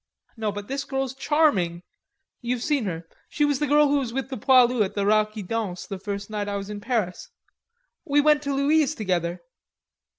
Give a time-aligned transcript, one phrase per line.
[0.35, 1.83] "No, but this girl's charming....
[2.41, 3.07] You've seen her.
[3.29, 6.27] She's the girl who was with the poilu at the Rat qui Danse the first
[6.27, 7.29] night I was in Paris.
[8.03, 9.43] We went to Louise together."